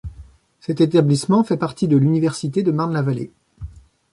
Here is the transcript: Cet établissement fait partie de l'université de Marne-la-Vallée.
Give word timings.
Cet 0.61 0.81
établissement 0.81 1.43
fait 1.43 1.57
partie 1.57 1.87
de 1.87 1.95
l'université 1.95 2.63
de 2.63 2.71
Marne-la-Vallée. 2.71 3.29